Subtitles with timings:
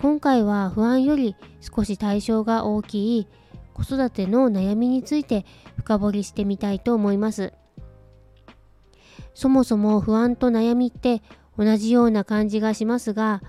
[0.00, 3.26] 今回は不安より少し対象が大きい
[3.74, 5.44] 子育ての悩みについて
[5.76, 7.52] 深掘りしてみたいと思います。
[9.34, 11.22] そもそも不安と悩みって
[11.56, 13.42] 同じような感じがしますが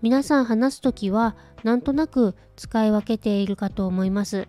[0.00, 4.48] 皆さん話すときはなんとなく使い分けているかと思います。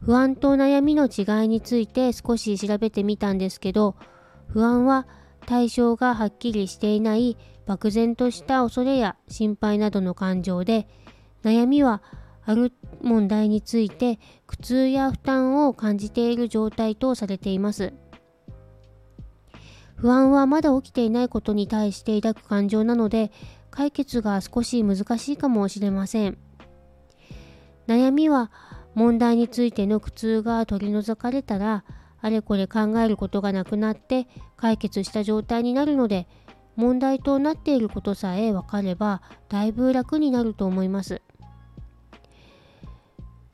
[0.00, 3.96] 不安と悩みの違いについて少し調べてみたんですけど
[4.46, 5.08] 不安は
[5.48, 10.86] 対象がはっきりしていない漠然とした恐れや心配などの感情で
[11.42, 12.02] 悩みは
[12.44, 17.94] ある問題について苦痛や負担を感じている状態とされています。
[19.96, 23.32] 不安はまだ起きていないことに対して抱く感情なので
[23.70, 26.36] 解決が少し難しいかもしれません。
[27.86, 28.50] 悩みは
[28.94, 31.84] 問題についての苦痛が取り除かれたら
[32.20, 36.26] あれこれ考えることがなくなって解決した状態になるので
[36.76, 41.22] 問題となっていることさえ分かればだいぶ楽になると思います。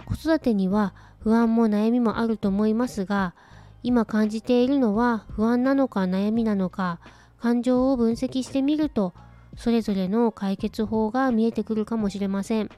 [0.05, 3.35] 子育てには不安も悩みもあると思いますが
[3.83, 7.01] 今感じているのは不安なのか悩みなのか
[7.41, 9.15] 感情を分析してみると
[9.57, 12.71] それぞれの解決法が見えてくるかもしれません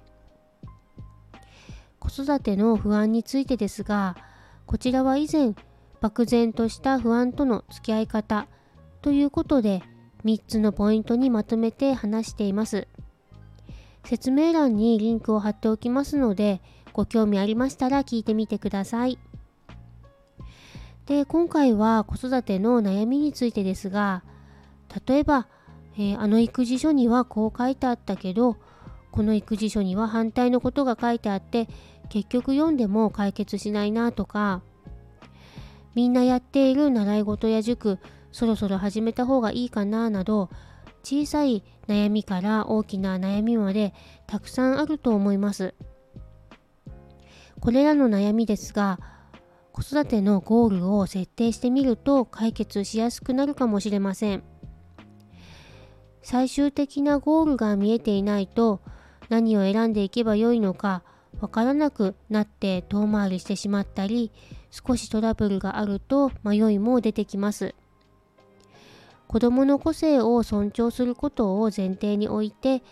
[1.98, 4.16] 子育ての不安についてですが
[4.66, 5.54] こちらは以前
[6.00, 8.46] 漠然とした不安との付き合い方
[9.02, 9.82] ということで
[10.24, 12.88] 3つのポイントにまとめて話しています。
[14.04, 16.60] 説明欄にリンクを貼っておきますので、
[16.92, 19.18] ご興味ありましたら聞いてみてください。
[21.06, 24.24] で、今回は子育ての悩みについてですが、
[25.06, 25.46] 例えば、
[25.96, 28.56] えー、あの育児書にはこう書いてあったけど、
[29.10, 31.68] この育児書には反対のことが書いてあって、
[32.08, 34.62] 結局読んでも解決しないなとか、
[35.96, 37.98] みんなやっている習い事や塾、
[38.30, 40.50] そろそろ始めた方がいいかななど
[41.02, 43.94] 小さい悩みから大きな悩みまで
[44.26, 45.74] たくさんあると思います。
[47.60, 49.00] これらの悩みですが
[49.72, 54.42] 子育てのゴールを設定してみると解決しやすくなるかもしれません。
[56.20, 58.82] 最終的なゴールが見えていないと
[59.30, 61.04] 何を選んでいけばよいのか
[61.40, 64.30] わからなくなって遠回りしてしまったり
[64.70, 67.74] 少しトラブルがあると迷いも出てきます。
[69.28, 72.82] 子どもの個性を尊重することを前提に置いて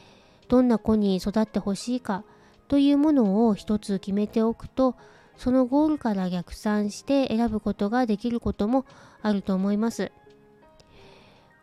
[0.49, 2.25] どんな子に育ってほしいか
[2.66, 4.97] というものを一つ決めておくと
[5.37, 8.84] そのゴールから逆算して選ぶことができることも
[9.22, 10.12] あると思います。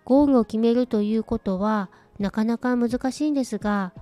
[0.06, 3.94] ゴールを決めるということはなかなか難しいんですが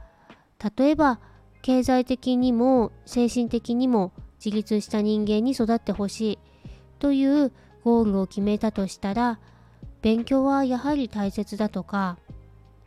[0.77, 1.19] 例えば
[1.61, 4.11] 経済的にも精神的にも
[4.43, 6.39] 自立した人間に育ってほしい
[6.99, 7.51] という
[7.83, 9.39] ゴールを決めたとしたら
[10.01, 12.17] 勉強はやはり大切だとか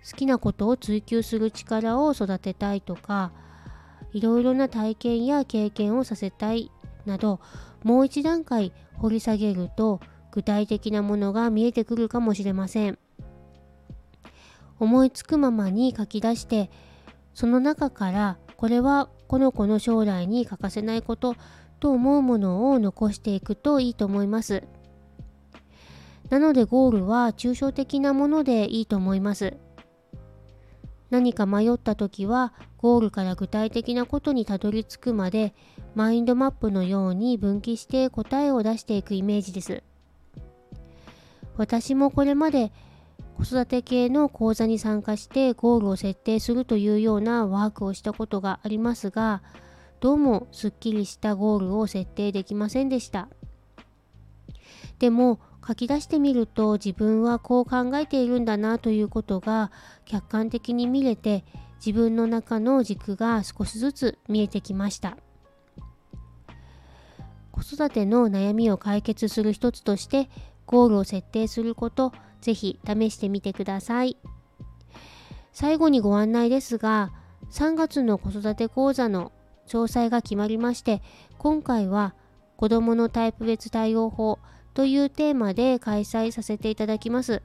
[0.09, 3.33] 好きなことを追求する力を育てたいとか
[4.13, 6.71] いろいろな体験や経験をさせたい
[7.07, 7.41] など
[7.83, 10.01] もう一段階掘り下げると
[10.31, 12.99] 具体的なものが見えてくるかもしれません。
[14.79, 16.69] 思いつくままに書き出して
[17.35, 21.35] その中からこれはこの子の将来に欠かせないこと
[21.81, 24.63] と思うものを残していくといいと思います。
[26.31, 29.57] なのでゴールは抽象的なものでいいと思います。
[31.11, 35.55] 何か迷った時はゴールから具体的なことにたどり着くまで
[35.97, 39.83] マインドマップのように分岐して答えを出していくイメージです。
[41.57, 42.71] 私もこれまで
[43.43, 49.43] 子育て系の講座に参加してゴールを設定するというようなワークをしたことがありますが
[49.99, 53.29] どうもすっきりしたゴールを設定できませんでした。
[54.99, 59.73] でも書き出してみると自分はこう考えているんだなということが
[60.05, 61.45] 客観的に見れて
[61.85, 65.17] 自分の中の軸が少しずつ見えてきました
[67.51, 70.29] 子育ての悩みを解決する一つとして
[70.67, 72.13] ゴールを設定すること
[72.43, 74.19] ぜひ試してみてください
[75.53, 77.13] 最後にご案内ですが
[77.51, 79.33] 3月の子育て講座の
[79.67, 81.03] 詳細が決まりまして
[81.39, 82.15] 今回は
[82.57, 84.39] 子どものタイプ別対応法
[84.75, 87.43] というテーマで開催させていただきます。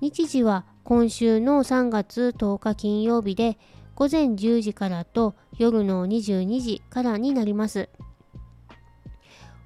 [0.00, 3.58] 日時は今週の3月10日金曜日で
[3.94, 7.88] 午前10時からと夜の22時からになります。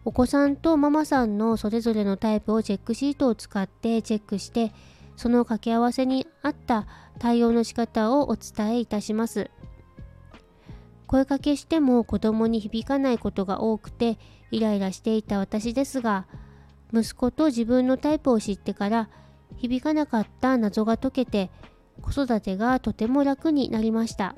[0.04, 4.72] お子さんとママさんのそれぞれのタイプをチェックシートを使ってチェックして
[5.16, 6.86] その掛け合わせに合った
[7.18, 9.50] 対応の仕方をお伝えいたします。
[11.12, 14.18] 声かけしても子供に響かないことが多くて
[14.50, 16.26] イライラしていた私ですが
[16.90, 19.10] 息子と自分のタイプを知ってから
[19.58, 21.50] 響かなかった謎が解けて
[22.00, 24.36] 子育てがとても楽になりました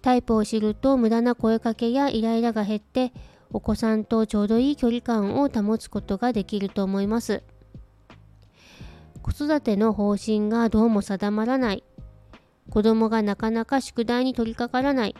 [0.00, 3.12] タイプを知ると無駄な声かけやイライラが減って
[3.50, 7.42] お子さんとちょうどいい距離感を保つことができると思います。
[9.22, 11.84] 子育ての方針がどうも定まらない。
[12.70, 15.14] 子供がなかなか宿題に取り掛からない。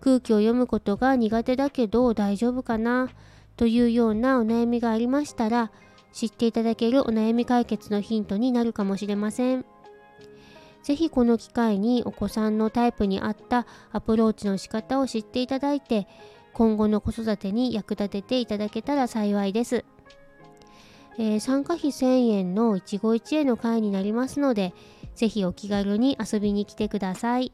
[0.00, 3.08] 空気を読むことが苦手だけど大丈夫かな。
[3.56, 5.72] というようなお悩みがありましたら
[6.12, 9.64] 知っていただけるお悩み解決のヒントになるかもしれません。
[10.82, 16.06] ぜひこの機会にお子さんのタイプに合ったアプローチの仕方を知っていただいて
[16.56, 19.84] 今後の子育てに役立てていただけたら幸いです。
[21.18, 24.72] えー、参加費1000円の一期一会の会になりますので
[25.14, 27.52] ぜひお気軽に遊びに来てください。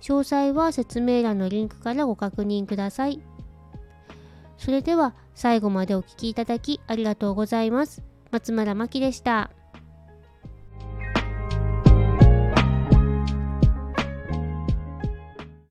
[0.00, 3.22] 詳細は説明欄のリンクからご確認ください。
[4.58, 8.02] それでは最後までお聴きいただきありがとうございます。
[8.32, 9.55] 松村真希でした。